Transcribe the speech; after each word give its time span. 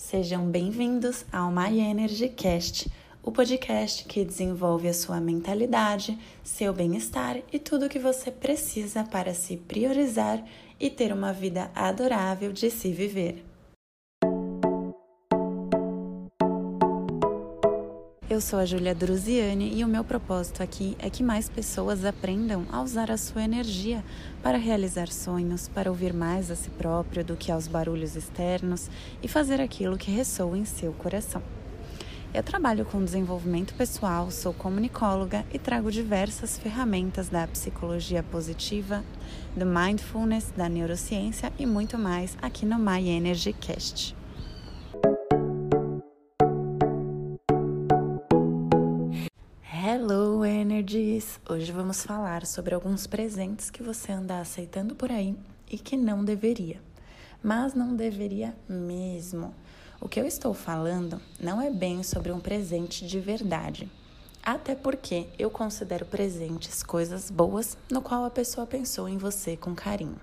Sejam 0.00 0.46
bem-vindos 0.50 1.26
ao 1.30 1.52
My 1.52 1.78
Energy 1.78 2.30
Cast, 2.30 2.90
o 3.22 3.30
podcast 3.30 4.06
que 4.06 4.24
desenvolve 4.24 4.88
a 4.88 4.94
sua 4.94 5.20
mentalidade, 5.20 6.18
seu 6.42 6.72
bem-estar 6.72 7.36
e 7.52 7.58
tudo 7.58 7.84
o 7.84 7.88
que 7.88 7.98
você 7.98 8.30
precisa 8.30 9.04
para 9.04 9.34
se 9.34 9.58
priorizar 9.58 10.42
e 10.80 10.88
ter 10.88 11.12
uma 11.12 11.34
vida 11.34 11.70
adorável 11.74 12.50
de 12.50 12.70
se 12.70 12.90
viver. 12.90 13.44
Eu 18.40 18.42
sou 18.42 18.58
a 18.58 18.64
Julia 18.64 18.94
Druziani 18.94 19.78
e 19.78 19.84
o 19.84 19.86
meu 19.86 20.02
propósito 20.02 20.62
aqui 20.62 20.96
é 20.98 21.10
que 21.10 21.22
mais 21.22 21.46
pessoas 21.46 22.06
aprendam 22.06 22.64
a 22.72 22.80
usar 22.80 23.10
a 23.10 23.18
sua 23.18 23.42
energia 23.42 24.02
para 24.42 24.56
realizar 24.56 25.08
sonhos, 25.08 25.68
para 25.68 25.90
ouvir 25.90 26.14
mais 26.14 26.50
a 26.50 26.56
si 26.56 26.70
próprio 26.70 27.22
do 27.22 27.36
que 27.36 27.52
aos 27.52 27.68
barulhos 27.68 28.16
externos 28.16 28.88
e 29.22 29.28
fazer 29.28 29.60
aquilo 29.60 29.98
que 29.98 30.10
ressoa 30.10 30.56
em 30.56 30.64
seu 30.64 30.90
coração. 30.94 31.42
Eu 32.32 32.42
trabalho 32.42 32.86
com 32.86 33.04
desenvolvimento 33.04 33.74
pessoal, 33.74 34.30
sou 34.30 34.54
comunicóloga 34.54 35.44
e 35.52 35.58
trago 35.58 35.92
diversas 35.92 36.58
ferramentas 36.58 37.28
da 37.28 37.46
psicologia 37.46 38.22
positiva, 38.22 39.04
do 39.54 39.66
mindfulness, 39.66 40.50
da 40.56 40.66
neurociência 40.66 41.52
e 41.58 41.66
muito 41.66 41.98
mais 41.98 42.38
aqui 42.40 42.64
no 42.64 42.78
My 42.78 43.06
Energy 43.06 43.52
Cast. 43.52 44.19
Energies! 50.92 51.38
Hoje 51.48 51.70
vamos 51.70 52.02
falar 52.02 52.44
sobre 52.44 52.74
alguns 52.74 53.06
presentes 53.06 53.70
que 53.70 53.80
você 53.80 54.10
anda 54.10 54.40
aceitando 54.40 54.92
por 54.92 55.12
aí 55.12 55.36
e 55.70 55.78
que 55.78 55.96
não 55.96 56.24
deveria. 56.24 56.82
Mas 57.40 57.74
não 57.74 57.94
deveria 57.94 58.56
mesmo. 58.68 59.54
O 60.00 60.08
que 60.08 60.18
eu 60.18 60.26
estou 60.26 60.52
falando 60.52 61.22
não 61.38 61.62
é 61.62 61.70
bem 61.70 62.02
sobre 62.02 62.32
um 62.32 62.40
presente 62.40 63.06
de 63.06 63.20
verdade. 63.20 63.88
Até 64.42 64.74
porque 64.74 65.28
eu 65.38 65.48
considero 65.48 66.04
presentes 66.04 66.82
coisas 66.82 67.30
boas 67.30 67.78
no 67.88 68.02
qual 68.02 68.24
a 68.24 68.30
pessoa 68.30 68.66
pensou 68.66 69.08
em 69.08 69.16
você 69.16 69.56
com 69.56 69.76
carinho. 69.76 70.20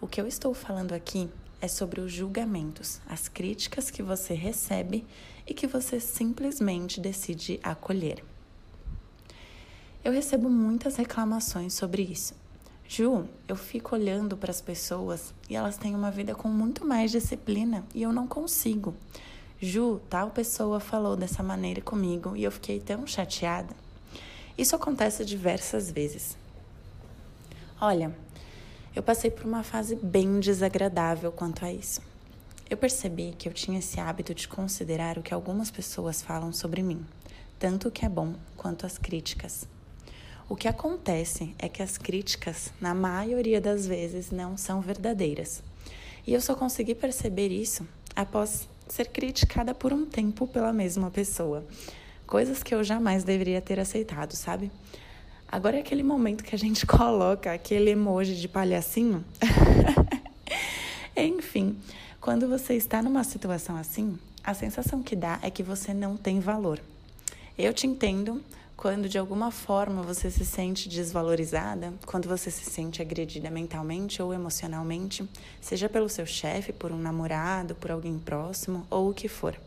O 0.00 0.06
que 0.06 0.20
eu 0.20 0.28
estou 0.28 0.54
falando 0.54 0.92
aqui 0.92 1.28
é 1.60 1.66
sobre 1.66 2.00
os 2.00 2.12
julgamentos, 2.12 3.00
as 3.08 3.26
críticas 3.26 3.90
que 3.90 4.04
você 4.04 4.32
recebe 4.32 5.04
e 5.44 5.52
que 5.52 5.66
você 5.66 5.98
simplesmente 5.98 7.00
decide 7.00 7.58
acolher. 7.64 8.22
Eu 10.08 10.12
recebo 10.14 10.48
muitas 10.48 10.96
reclamações 10.96 11.74
sobre 11.74 12.00
isso. 12.00 12.34
Ju, 12.88 13.28
eu 13.46 13.54
fico 13.54 13.94
olhando 13.94 14.38
para 14.38 14.50
as 14.50 14.58
pessoas 14.58 15.34
e 15.50 15.54
elas 15.54 15.76
têm 15.76 15.94
uma 15.94 16.10
vida 16.10 16.34
com 16.34 16.48
muito 16.48 16.82
mais 16.82 17.10
disciplina 17.10 17.84
e 17.94 18.04
eu 18.04 18.10
não 18.10 18.26
consigo. 18.26 18.94
Ju, 19.60 20.00
tal 20.08 20.30
pessoa 20.30 20.80
falou 20.80 21.14
dessa 21.14 21.42
maneira 21.42 21.82
comigo 21.82 22.34
e 22.34 22.42
eu 22.42 22.50
fiquei 22.50 22.80
tão 22.80 23.06
chateada. 23.06 23.76
Isso 24.56 24.74
acontece 24.74 25.26
diversas 25.26 25.90
vezes. 25.90 26.38
Olha, 27.78 28.16
eu 28.96 29.02
passei 29.02 29.30
por 29.30 29.44
uma 29.44 29.62
fase 29.62 29.94
bem 29.94 30.40
desagradável 30.40 31.30
quanto 31.30 31.66
a 31.66 31.70
isso. 31.70 32.00
Eu 32.70 32.78
percebi 32.78 33.34
que 33.36 33.46
eu 33.46 33.52
tinha 33.52 33.78
esse 33.78 34.00
hábito 34.00 34.34
de 34.34 34.48
considerar 34.48 35.18
o 35.18 35.22
que 35.22 35.34
algumas 35.34 35.70
pessoas 35.70 36.22
falam 36.22 36.50
sobre 36.50 36.82
mim, 36.82 37.04
tanto 37.58 37.88
o 37.88 37.90
que 37.90 38.06
é 38.06 38.08
bom 38.08 38.32
quanto 38.56 38.86
as 38.86 38.96
críticas. 38.96 39.68
O 40.48 40.56
que 40.56 40.66
acontece 40.66 41.54
é 41.58 41.68
que 41.68 41.82
as 41.82 41.98
críticas, 41.98 42.72
na 42.80 42.94
maioria 42.94 43.60
das 43.60 43.86
vezes, 43.86 44.30
não 44.30 44.56
são 44.56 44.80
verdadeiras. 44.80 45.62
E 46.26 46.32
eu 46.32 46.40
só 46.40 46.54
consegui 46.54 46.94
perceber 46.94 47.48
isso 47.48 47.86
após 48.16 48.66
ser 48.88 49.08
criticada 49.08 49.74
por 49.74 49.92
um 49.92 50.06
tempo 50.06 50.46
pela 50.46 50.72
mesma 50.72 51.10
pessoa. 51.10 51.66
Coisas 52.26 52.62
que 52.62 52.74
eu 52.74 52.82
jamais 52.82 53.24
deveria 53.24 53.60
ter 53.60 53.78
aceitado, 53.78 54.32
sabe? 54.32 54.70
Agora 55.46 55.76
é 55.76 55.80
aquele 55.80 56.02
momento 56.02 56.42
que 56.42 56.54
a 56.54 56.58
gente 56.58 56.84
coloca 56.88 57.52
aquele 57.52 57.90
emoji 57.90 58.34
de 58.34 58.48
palhacinho. 58.48 59.22
Enfim, 61.14 61.78
quando 62.22 62.48
você 62.48 62.74
está 62.74 63.02
numa 63.02 63.22
situação 63.22 63.76
assim, 63.76 64.18
a 64.42 64.54
sensação 64.54 65.02
que 65.02 65.14
dá 65.14 65.38
é 65.42 65.50
que 65.50 65.62
você 65.62 65.92
não 65.92 66.16
tem 66.16 66.40
valor. 66.40 66.80
Eu 67.56 67.74
te 67.74 67.86
entendo, 67.86 68.42
quando 68.78 69.08
de 69.08 69.18
alguma 69.18 69.50
forma 69.50 70.02
você 70.02 70.30
se 70.30 70.46
sente 70.46 70.88
desvalorizada, 70.88 71.92
quando 72.06 72.28
você 72.28 72.48
se 72.48 72.64
sente 72.64 73.02
agredida 73.02 73.50
mentalmente 73.50 74.22
ou 74.22 74.32
emocionalmente, 74.32 75.28
seja 75.60 75.88
pelo 75.88 76.08
seu 76.08 76.24
chefe, 76.24 76.72
por 76.72 76.92
um 76.92 76.96
namorado, 76.96 77.74
por 77.74 77.90
alguém 77.90 78.16
próximo 78.20 78.86
ou 78.88 79.10
o 79.10 79.14
que 79.14 79.26
for. 79.26 79.58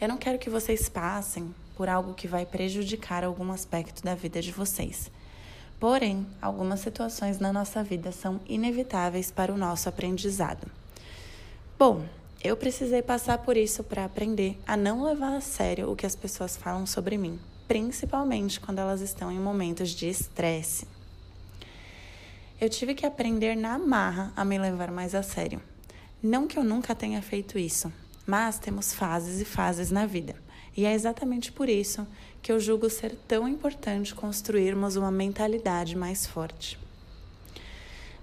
Eu 0.00 0.08
não 0.08 0.18
quero 0.18 0.40
que 0.40 0.50
vocês 0.50 0.88
passem 0.88 1.54
por 1.76 1.88
algo 1.88 2.14
que 2.14 2.26
vai 2.26 2.44
prejudicar 2.44 3.22
algum 3.22 3.52
aspecto 3.52 4.02
da 4.02 4.16
vida 4.16 4.42
de 4.42 4.50
vocês. 4.50 5.08
Porém, 5.78 6.26
algumas 6.42 6.80
situações 6.80 7.38
na 7.38 7.52
nossa 7.52 7.80
vida 7.84 8.10
são 8.10 8.40
inevitáveis 8.44 9.30
para 9.30 9.54
o 9.54 9.56
nosso 9.56 9.88
aprendizado. 9.88 10.66
Bom, 11.78 12.04
eu 12.42 12.56
precisei 12.56 13.02
passar 13.02 13.38
por 13.38 13.54
isso 13.54 13.84
para 13.84 14.04
aprender 14.04 14.58
a 14.66 14.74
não 14.74 15.04
levar 15.04 15.36
a 15.36 15.40
sério 15.42 15.90
o 15.90 15.96
que 15.96 16.06
as 16.06 16.16
pessoas 16.16 16.56
falam 16.56 16.86
sobre 16.86 17.18
mim, 17.18 17.38
principalmente 17.68 18.58
quando 18.58 18.78
elas 18.78 19.02
estão 19.02 19.30
em 19.30 19.38
momentos 19.38 19.90
de 19.90 20.08
estresse. 20.08 20.88
Eu 22.58 22.70
tive 22.70 22.94
que 22.94 23.04
aprender 23.04 23.54
na 23.54 23.78
marra 23.78 24.32
a 24.34 24.42
me 24.42 24.58
levar 24.58 24.90
mais 24.90 25.14
a 25.14 25.22
sério. 25.22 25.60
Não 26.22 26.46
que 26.46 26.58
eu 26.58 26.64
nunca 26.64 26.94
tenha 26.94 27.20
feito 27.20 27.58
isso, 27.58 27.92
mas 28.26 28.58
temos 28.58 28.94
fases 28.94 29.40
e 29.40 29.44
fases 29.44 29.90
na 29.90 30.06
vida. 30.06 30.34
E 30.74 30.86
é 30.86 30.94
exatamente 30.94 31.52
por 31.52 31.68
isso 31.68 32.06
que 32.40 32.50
eu 32.50 32.58
julgo 32.58 32.88
ser 32.88 33.16
tão 33.28 33.46
importante 33.46 34.14
construirmos 34.14 34.96
uma 34.96 35.10
mentalidade 35.10 35.94
mais 35.94 36.26
forte. 36.26 36.78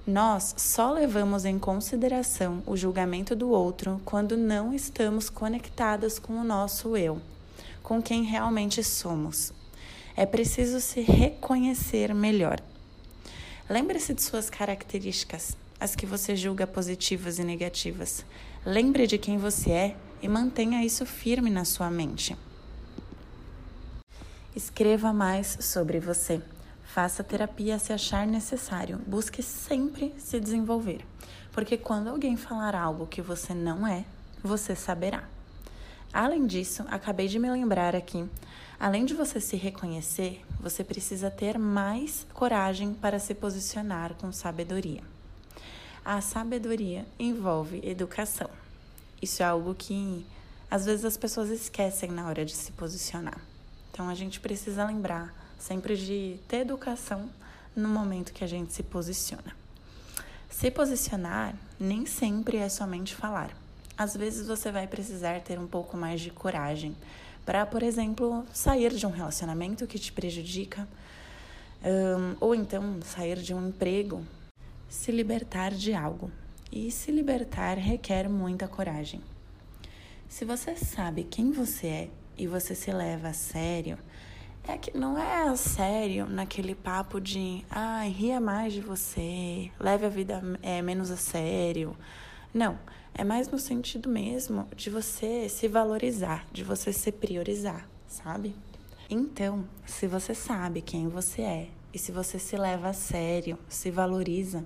Nós 0.07 0.55
só 0.55 0.89
levamos 0.93 1.43
em 1.43 1.59
consideração 1.59 2.63
o 2.65 2.77
julgamento 2.77 3.35
do 3.35 3.49
outro 3.49 4.01
quando 4.05 4.37
não 4.37 4.73
estamos 4.73 5.29
conectados 5.29 6.17
com 6.17 6.39
o 6.39 6.45
nosso 6.45 6.95
eu, 6.95 7.21
com 7.83 8.01
quem 8.01 8.23
realmente 8.23 8.81
somos. 8.85 9.51
É 10.15 10.25
preciso 10.25 10.79
se 10.79 11.01
reconhecer 11.01 12.15
melhor. 12.15 12.61
Lembre-se 13.69 14.13
de 14.13 14.21
suas 14.21 14.49
características, 14.49 15.57
as 15.77 15.93
que 15.93 16.05
você 16.05 16.37
julga 16.37 16.65
positivas 16.65 17.37
e 17.37 17.43
negativas. 17.43 18.23
Lembre 18.65 19.07
de 19.07 19.17
quem 19.17 19.37
você 19.37 19.71
é 19.71 19.95
e 20.21 20.29
mantenha 20.29 20.85
isso 20.85 21.05
firme 21.05 21.49
na 21.49 21.65
sua 21.65 21.91
mente. 21.91 22.33
Escreva 24.55 25.11
mais 25.11 25.57
sobre 25.59 25.99
você. 25.99 26.41
Faça 26.97 27.23
terapia 27.23 27.77
se 27.77 27.93
achar 27.93 28.25
necessário. 28.25 28.97
Busque 29.05 29.43
sempre 29.43 30.15
se 30.17 30.39
desenvolver. 30.39 31.05
Porque 31.51 31.77
quando 31.77 32.07
alguém 32.07 32.35
falar 32.35 32.73
algo 32.73 33.05
que 33.05 33.21
você 33.21 33.53
não 33.53 33.85
é, 33.85 34.03
você 34.43 34.75
saberá. 34.75 35.23
Além 36.11 36.47
disso, 36.47 36.83
acabei 36.89 37.27
de 37.27 37.37
me 37.37 37.51
lembrar 37.51 37.95
aqui, 37.95 38.27
além 38.79 39.05
de 39.05 39.13
você 39.13 39.39
se 39.39 39.55
reconhecer, 39.55 40.43
você 40.59 40.83
precisa 40.83 41.29
ter 41.29 41.59
mais 41.59 42.25
coragem 42.33 42.95
para 42.95 43.19
se 43.19 43.35
posicionar 43.35 44.15
com 44.15 44.31
sabedoria. 44.31 45.03
A 46.03 46.19
sabedoria 46.19 47.05
envolve 47.19 47.79
educação. 47.87 48.49
Isso 49.21 49.43
é 49.43 49.45
algo 49.45 49.75
que 49.75 50.25
às 50.67 50.87
vezes 50.87 51.05
as 51.05 51.15
pessoas 51.15 51.51
esquecem 51.51 52.09
na 52.09 52.27
hora 52.27 52.43
de 52.43 52.55
se 52.55 52.71
posicionar. 52.71 53.39
Então 53.91 54.09
a 54.09 54.15
gente 54.15 54.39
precisa 54.39 54.83
lembrar 54.83 55.36
sempre 55.57 55.95
de 55.95 56.39
ter 56.47 56.57
educação 56.57 57.29
no 57.75 57.89
momento 57.89 58.33
que 58.33 58.43
a 58.43 58.47
gente 58.47 58.73
se 58.73 58.83
posiciona. 58.83 59.55
Se 60.49 60.71
posicionar 60.71 61.55
nem 61.79 62.05
sempre 62.05 62.57
é 62.57 62.69
somente 62.69 63.15
falar. 63.15 63.51
Às 63.97 64.15
vezes 64.15 64.47
você 64.47 64.71
vai 64.71 64.87
precisar 64.87 65.41
ter 65.41 65.59
um 65.59 65.67
pouco 65.67 65.97
mais 65.97 66.21
de 66.21 66.29
coragem 66.29 66.95
para, 67.45 67.65
por 67.65 67.81
exemplo, 67.81 68.45
sair 68.51 68.93
de 68.93 69.05
um 69.05 69.11
relacionamento 69.11 69.87
que 69.87 69.97
te 69.97 70.11
prejudica, 70.11 70.87
um, 71.83 72.35
ou 72.39 72.53
então 72.53 72.99
sair 73.01 73.37
de 73.37 73.53
um 73.53 73.69
emprego, 73.69 74.25
se 74.89 75.11
libertar 75.11 75.71
de 75.71 75.93
algo. 75.93 76.31
E 76.69 76.91
se 76.91 77.11
libertar 77.11 77.77
requer 77.77 78.27
muita 78.27 78.67
coragem. 78.67 79.21
Se 80.27 80.43
você 80.43 80.75
sabe 80.75 81.23
quem 81.23 81.51
você 81.51 81.87
é 81.87 82.09
e 82.37 82.45
você 82.45 82.75
se 82.75 82.91
leva 82.91 83.29
a 83.29 83.33
sério, 83.33 83.97
é 84.67 84.77
que 84.77 84.97
não 84.97 85.17
é 85.17 85.55
sério 85.55 86.27
naquele 86.27 86.75
papo 86.75 87.21
de 87.21 87.63
ah, 87.71 88.01
ria 88.03 88.39
mais 88.39 88.73
de 88.73 88.81
você, 88.81 89.71
leve 89.79 90.05
a 90.05 90.09
vida 90.09 90.41
é, 90.61 90.81
menos 90.81 91.09
a 91.09 91.17
sério. 91.17 91.95
Não, 92.53 92.77
é 93.13 93.23
mais 93.23 93.47
no 93.47 93.57
sentido 93.57 94.09
mesmo 94.09 94.67
de 94.75 94.89
você 94.89 95.47
se 95.47 95.67
valorizar, 95.67 96.45
de 96.51 96.63
você 96.63 96.91
se 96.91 97.11
priorizar, 97.11 97.87
sabe? 98.07 98.53
Então, 99.09 99.65
se 99.85 100.05
você 100.05 100.35
sabe 100.35 100.81
quem 100.81 101.07
você 101.07 101.41
é 101.41 101.69
e 101.93 101.97
se 101.97 102.11
você 102.11 102.37
se 102.37 102.57
leva 102.57 102.89
a 102.89 102.93
sério, 102.93 103.57
se 103.69 103.89
valoriza, 103.89 104.65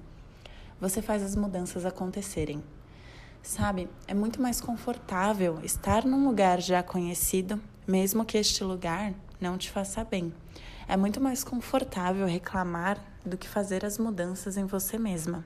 você 0.79 1.01
faz 1.01 1.21
as 1.21 1.35
mudanças 1.35 1.85
acontecerem. 1.85 2.63
Sabe, 3.43 3.87
é 4.07 4.13
muito 4.13 4.41
mais 4.41 4.59
confortável 4.59 5.59
estar 5.63 6.05
num 6.05 6.27
lugar 6.27 6.59
já 6.59 6.81
conhecido, 6.81 7.61
mesmo 7.87 8.25
que 8.25 8.37
este 8.37 8.63
lugar 8.63 9.13
não 9.41 9.57
te 9.57 9.69
faça 9.71 10.03
bem. 10.03 10.31
É 10.87 10.95
muito 10.95 11.19
mais 11.19 11.43
confortável 11.43 12.27
reclamar 12.27 13.03
do 13.25 13.37
que 13.37 13.49
fazer 13.49 13.83
as 13.83 13.97
mudanças 13.97 14.55
em 14.55 14.65
você 14.65 14.97
mesma. 14.97 15.43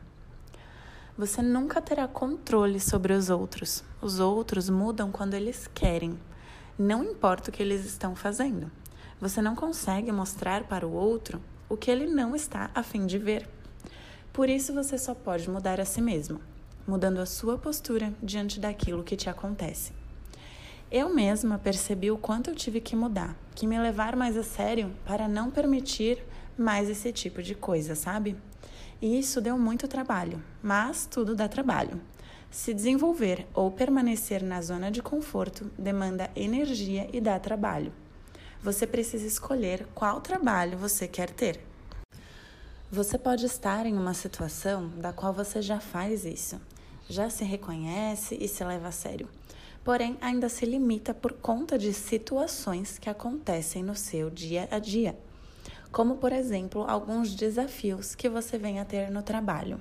Você 1.18 1.42
nunca 1.42 1.82
terá 1.82 2.08
controle 2.08 2.80
sobre 2.80 3.14
os 3.14 3.30
outros. 3.30 3.84
Os 4.02 4.20
outros 4.20 4.70
mudam 4.70 5.12
quando 5.12 5.34
eles 5.34 5.68
querem, 5.74 6.20
não 6.78 7.06
importa 7.06 7.50
o 7.50 7.54
que 7.54 7.64
eles 7.64 7.86
estão 7.86 8.16
fazendo. 8.16 8.70
Você 9.22 9.42
não 9.42 9.56
consegue 9.56 10.12
mostrar 10.12 10.66
para 10.66 10.86
o 10.86 10.92
outro 10.92 11.42
o 11.70 11.78
que 11.78 11.90
ele 11.90 12.06
não 12.06 12.36
está 12.36 12.70
a 12.76 12.84
fim 12.84 13.06
de 13.06 13.18
ver. 13.18 13.48
Por 14.34 14.50
isso 14.50 14.74
você 14.74 14.98
só 14.98 15.16
pode 15.16 15.50
mudar 15.50 15.80
a 15.80 15.86
si 15.86 16.02
mesmo, 16.02 16.42
mudando 16.86 17.20
a 17.20 17.26
sua 17.26 17.58
postura 17.58 18.14
diante 18.22 18.60
daquilo 18.60 19.06
que 19.06 19.16
te 19.16 19.30
acontece. 19.30 19.94
Eu 20.92 21.14
mesma 21.14 21.58
percebi 21.58 22.12
o 22.12 22.18
quanto 22.18 22.52
eu 22.52 22.56
tive 22.56 22.80
que 22.80 22.96
mudar, 22.96 23.36
que 23.56 23.66
me 23.66 23.80
levar 23.80 24.16
mais 24.16 24.38
a 24.38 24.44
sério 24.44 24.96
para 25.04 25.28
não 25.28 25.50
permitir 25.50 26.24
mais 26.56 26.90
esse 26.90 27.12
tipo 27.12 27.42
de 27.42 27.56
coisa, 27.56 27.96
sabe? 27.96 28.38
E 29.02 29.20
isso 29.20 29.42
deu 29.42 29.58
muito 29.58 29.88
trabalho, 29.88 30.42
mas 30.62 31.08
tudo 31.08 31.36
dá 31.36 31.48
trabalho. 31.48 32.00
Se 32.52 32.72
desenvolver 32.72 33.48
ou 33.54 33.72
permanecer 33.72 34.44
na 34.44 34.62
zona 34.62 34.92
de 34.92 35.02
conforto 35.02 35.72
demanda 35.78 36.30
energia 36.36 37.10
e 37.12 37.20
dá 37.20 37.38
trabalho. 37.40 37.92
Você 38.62 38.86
precisa 38.86 39.26
escolher 39.26 39.88
qual 39.94 40.22
trabalho 40.22 40.78
você 40.78 41.08
quer 41.08 41.32
ter. 41.32 41.60
Você 42.92 43.18
pode 43.18 43.46
estar 43.46 43.88
em 43.88 43.98
uma 43.98 44.14
situação 44.14 44.90
da 44.98 45.12
qual 45.12 45.34
você 45.34 45.62
já 45.62 45.80
faz 45.80 46.24
isso, 46.24 46.62
já 47.10 47.30
se 47.30 47.44
reconhece 47.44 48.38
e 48.40 48.48
se 48.48 48.64
leva 48.64 48.88
a 48.88 48.92
sério, 48.92 49.28
porém 49.86 50.18
ainda 50.20 50.50
se 50.50 50.66
limita 50.66 51.14
por 51.14 51.32
conta 51.34 51.78
de 51.78 51.94
situações 51.94 52.98
que 52.98 53.08
acontecem 53.08 53.84
no 53.84 53.96
seu 53.96 54.32
dia 54.32 54.68
a 54.72 54.80
dia, 54.80 55.16
como 55.92 56.18
por 56.18 56.34
exemplo 56.34 56.84
alguns 56.90 57.36
desafios 57.36 58.16
que 58.16 58.28
você 58.28 58.58
vem 58.58 58.80
a 58.80 58.84
ter 58.84 59.12
no 59.12 59.22
trabalho. 59.22 59.80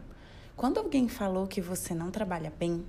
Quando 0.54 0.78
alguém 0.78 1.08
falou 1.08 1.46
que 1.46 1.62
você 1.62 1.94
não 1.94 2.10
trabalha 2.10 2.52
bem 2.58 2.84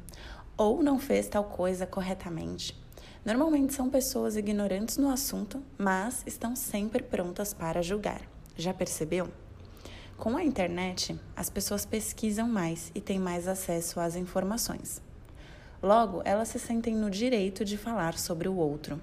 ou 0.57 0.83
não 0.83 1.00
fez 1.00 1.29
tal 1.29 1.45
coisa 1.45 1.88
corretamente, 1.88 2.77
normalmente 3.23 3.73
são 3.73 3.89
pessoas 3.89 4.35
ignorantes 4.35 4.97
no 4.97 5.09
assunto, 5.09 5.63
mas 5.77 6.21
estão 6.27 6.53
sempre 6.53 7.01
prontas 7.01 7.53
para 7.53 7.81
julgar. 7.81 8.21
Já 8.57 8.73
percebeu? 8.73 9.29
Com 10.17 10.35
a 10.35 10.44
internet, 10.44 11.17
as 11.33 11.50
pessoas 11.50 11.85
pesquisam 11.85 12.50
mais 12.50 12.91
e 12.94 13.00
têm 13.00 13.19
mais 13.19 13.47
acesso 13.47 14.01
às 14.01 14.17
informações. 14.17 15.05
Logo, 15.86 16.24
elas 16.26 16.48
se 16.48 16.58
sentem 16.58 16.96
no 16.96 17.12
direito 17.12 17.64
de 17.64 17.78
falar 17.78 18.18
sobre 18.18 18.50
o 18.50 18.56
outro. 18.56 19.00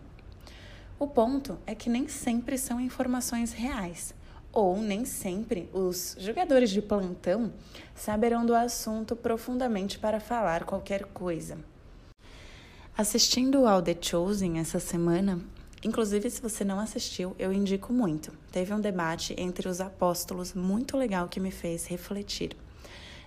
O 0.99 1.06
ponto 1.06 1.56
é 1.64 1.76
que 1.76 1.88
nem 1.88 2.08
sempre 2.08 2.58
são 2.58 2.81
informações 2.81 3.52
reais, 3.52 4.12
ou 4.52 4.76
nem 4.76 5.05
sempre 5.05 5.70
os 5.73 6.17
jogadores 6.19 6.70
de 6.70 6.82
plantão 6.82 7.52
saberão 7.94 8.44
do 8.44 8.52
assunto 8.52 9.14
profundamente 9.14 9.96
para 9.96 10.19
falar 10.19 10.64
qualquer 10.64 11.05
coisa. 11.05 11.56
Assistindo 12.99 13.64
ao 13.64 13.81
The 13.81 13.96
Chosen 14.00 14.58
essa 14.58 14.81
semana, 14.81 15.38
Inclusive, 15.84 16.31
se 16.31 16.40
você 16.40 16.64
não 16.64 16.79
assistiu, 16.79 17.34
eu 17.38 17.52
indico 17.52 17.93
muito. 17.93 18.32
Teve 18.52 18.73
um 18.73 18.81
debate 18.81 19.34
entre 19.37 19.69
os 19.69 19.81
apóstolos 19.81 20.55
muito 20.55 20.96
legal 20.96 21.29
que 21.29 21.40
me 21.40 21.50
fez 21.50 21.87
refletir. 21.87 22.56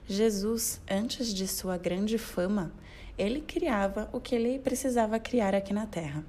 Jesus, 0.08 0.80
antes 0.88 1.34
de 1.34 1.48
sua 1.48 1.78
grande 1.78 2.20
fama, 2.20 2.72
ele 3.18 3.42
criava 3.42 4.08
o 4.14 4.20
que 4.20 4.36
ele 4.36 4.60
precisava 4.60 5.18
criar 5.20 5.56
aqui 5.56 5.74
na 5.74 5.88
terra. 5.88 6.24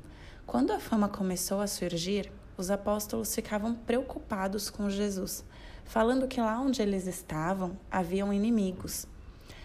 Quando 0.46 0.72
a 0.72 0.80
fama 0.80 1.10
começou 1.10 1.60
a 1.60 1.66
surgir, 1.66 2.32
os 2.56 2.70
apóstolos 2.70 3.34
ficavam 3.34 3.74
preocupados 3.74 4.70
com 4.70 4.88
Jesus, 4.88 5.44
falando 5.84 6.26
que 6.26 6.40
lá 6.40 6.58
onde 6.58 6.80
eles 6.80 7.06
estavam 7.06 7.78
haviam 7.90 8.32
inimigos. 8.32 9.06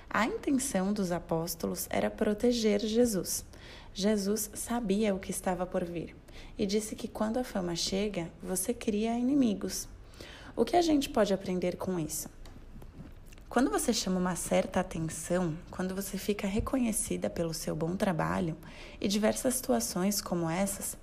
A 0.10 0.26
intenção 0.26 0.92
dos 0.92 1.10
apóstolos 1.14 1.88
era 1.90 2.10
proteger 2.10 2.82
Jesus. 2.82 3.46
Jesus 3.94 4.52
sabia 4.54 5.16
o 5.16 5.20
que 5.20 5.32
estava 5.32 5.66
por 5.66 5.86
vir 5.86 6.14
e 6.58 6.66
disse 6.66 6.98
que 6.98 7.08
quando 7.08 7.38
a 7.38 7.46
fama 7.46 7.78
chega, 7.78 8.30
você 8.44 8.74
cria 8.74 9.18
inimigos. 9.18 9.88
O 10.54 10.66
que 10.66 10.76
a 10.76 10.82
gente 10.82 11.10
pode 11.10 11.34
aprender 11.34 11.78
com 11.78 11.98
isso? 11.98 12.28
Quando 13.52 13.70
você 13.70 13.92
chama 13.92 14.18
uma 14.18 14.38
certa 14.38 14.80
atenção, 14.80 15.54
quando 15.70 15.94
você 15.94 16.18
fica 16.18 16.48
reconhecida 16.48 17.30
pelo 17.30 17.54
seu 17.54 17.76
bom 17.76 17.98
trabalho 17.98 18.56
e 18.98 19.10
diversas 19.10 19.56
situações 19.56 20.22
como 20.22 20.50
essas, 20.50 20.96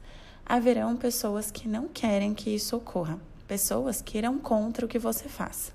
haverão 0.47 0.97
pessoas 0.97 1.50
que 1.50 1.69
não 1.69 1.89
querem 1.89 2.33
que 2.33 2.49
isso 2.49 2.75
ocorra, 2.75 3.21
pessoas 3.47 4.00
que 4.00 4.17
irão 4.17 4.39
contra 4.39 4.87
o 4.87 4.89
que 4.89 4.99
você 4.99 5.29
faz. 5.29 5.75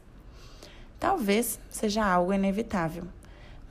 Talvez 0.99 1.59
seja 1.69 2.03
algo 2.03 2.33
inevitável, 2.33 3.03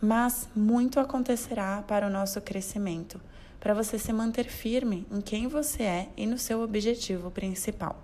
mas 0.00 0.48
muito 0.54 1.00
acontecerá 1.00 1.82
para 1.82 2.06
o 2.06 2.10
nosso 2.10 2.40
crescimento 2.40 3.20
para 3.58 3.74
você 3.74 3.98
se 3.98 4.12
manter 4.12 4.44
firme 4.44 5.08
em 5.10 5.20
quem 5.20 5.48
você 5.48 5.82
é 5.82 6.08
e 6.16 6.24
no 6.24 6.38
seu 6.38 6.62
objetivo 6.62 7.32
principal. 7.32 8.00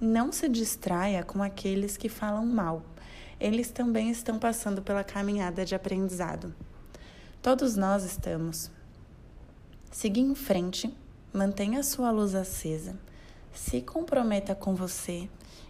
Não 0.00 0.32
se 0.32 0.48
distraia 0.48 1.22
com 1.22 1.44
aqueles 1.44 1.96
que 1.96 2.08
falam 2.08 2.44
mal. 2.44 2.82
Eles 3.38 3.70
também 3.70 4.10
estão 4.10 4.38
passando 4.38 4.80
pela 4.80 5.04
caminhada 5.04 5.64
de 5.64 5.74
aprendizado. 5.74 6.54
Todos 7.42 7.76
nós 7.76 8.04
estamos. 8.04 8.70
Siga 9.90 10.20
em 10.20 10.34
frente, 10.34 10.92
mantenha 11.32 11.82
sua 11.82 12.10
luz 12.10 12.34
acesa, 12.34 12.98
se 13.52 13.80
comprometa 13.80 14.54
com 14.54 14.74
você 14.74 15.28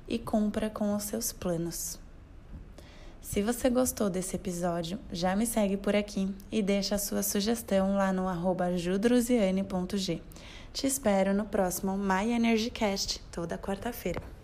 e 0.09 0.19
cumpra 0.19 0.71
com 0.71 0.95
os 0.95 1.05
seus 1.05 1.33
planos. 1.33 1.99
Se 3.21 3.43
você 3.43 3.69
gostou 3.69 4.09
desse 4.09 4.37
episódio, 4.37 5.01
já 5.11 5.35
me 5.35 5.47
segue 5.47 5.77
por 5.77 5.97
aqui 5.97 6.33
e 6.51 6.63
deixa 6.63 6.95
a 6.95 6.99
sua 6.99 7.25
sugestão 7.25 7.97
lá 7.97 8.13
no 8.13 8.29
arroba 8.29 8.77
judruziane.g. 8.77 10.23
Te 10.73 10.87
espero 10.87 11.35
no 11.35 11.45
próximo 11.45 11.99
My 11.99 12.31
Energy 12.31 12.71
Cast, 12.71 13.21
toda 13.33 13.59
quarta-feira. 13.59 14.36